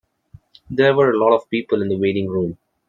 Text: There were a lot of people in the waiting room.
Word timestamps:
There 0.67 0.95
were 0.95 1.11
a 1.11 1.17
lot 1.19 1.35
of 1.35 1.47
people 1.51 1.83
in 1.83 1.89
the 1.89 1.95
waiting 1.95 2.27
room. 2.27 2.57